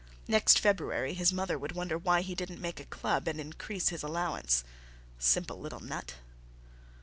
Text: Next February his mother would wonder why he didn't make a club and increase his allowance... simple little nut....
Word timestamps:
Next 0.27 0.57
February 0.57 1.13
his 1.13 1.31
mother 1.31 1.59
would 1.59 1.73
wonder 1.73 1.95
why 1.95 2.21
he 2.21 2.33
didn't 2.33 2.59
make 2.59 2.79
a 2.79 2.85
club 2.85 3.27
and 3.27 3.39
increase 3.39 3.89
his 3.89 4.01
allowance... 4.01 4.63
simple 5.19 5.59
little 5.59 5.79
nut.... 5.79 6.15